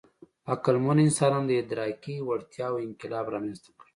[0.53, 3.87] عقلمنو انسانانو د ادراکي وړتیاوو انقلاب رامنځ ته کړ.